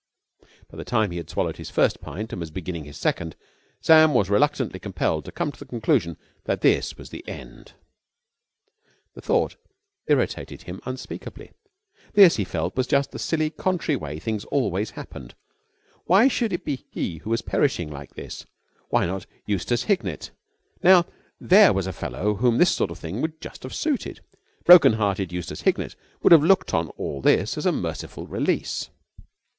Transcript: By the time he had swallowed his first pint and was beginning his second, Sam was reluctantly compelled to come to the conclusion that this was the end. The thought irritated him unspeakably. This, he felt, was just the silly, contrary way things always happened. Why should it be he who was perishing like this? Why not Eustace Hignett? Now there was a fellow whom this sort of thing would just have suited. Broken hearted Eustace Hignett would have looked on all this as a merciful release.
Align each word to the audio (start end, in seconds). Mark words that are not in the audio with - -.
By 0.67 0.77
the 0.77 0.83
time 0.83 1.11
he 1.11 1.17
had 1.17 1.29
swallowed 1.29 1.57
his 1.57 1.69
first 1.69 2.01
pint 2.01 2.33
and 2.33 2.39
was 2.39 2.49
beginning 2.49 2.85
his 2.85 2.97
second, 2.97 3.35
Sam 3.81 4.15
was 4.15 4.31
reluctantly 4.31 4.79
compelled 4.79 5.25
to 5.25 5.31
come 5.31 5.51
to 5.51 5.59
the 5.59 5.65
conclusion 5.67 6.17
that 6.45 6.61
this 6.61 6.97
was 6.97 7.11
the 7.11 7.23
end. 7.27 7.73
The 9.13 9.21
thought 9.21 9.57
irritated 10.07 10.63
him 10.63 10.81
unspeakably. 10.87 11.51
This, 12.15 12.37
he 12.37 12.43
felt, 12.43 12.75
was 12.75 12.87
just 12.87 13.11
the 13.11 13.19
silly, 13.19 13.51
contrary 13.51 13.95
way 13.95 14.17
things 14.17 14.43
always 14.45 14.89
happened. 14.89 15.35
Why 16.05 16.27
should 16.27 16.51
it 16.51 16.65
be 16.65 16.87
he 16.89 17.17
who 17.17 17.29
was 17.29 17.43
perishing 17.43 17.91
like 17.91 18.15
this? 18.15 18.43
Why 18.89 19.05
not 19.05 19.27
Eustace 19.45 19.83
Hignett? 19.83 20.31
Now 20.81 21.05
there 21.39 21.73
was 21.73 21.85
a 21.85 21.93
fellow 21.93 22.33
whom 22.33 22.57
this 22.57 22.71
sort 22.71 22.89
of 22.89 22.97
thing 22.97 23.21
would 23.21 23.39
just 23.39 23.61
have 23.61 23.75
suited. 23.75 24.21
Broken 24.65 24.93
hearted 24.93 25.31
Eustace 25.31 25.61
Hignett 25.61 25.95
would 26.23 26.31
have 26.31 26.43
looked 26.43 26.73
on 26.73 26.87
all 26.97 27.21
this 27.21 27.55
as 27.55 27.67
a 27.67 27.71
merciful 27.71 28.25
release. 28.25 28.89